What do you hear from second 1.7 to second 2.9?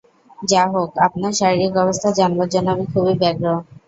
অবস্থা জানবার জন্য আমি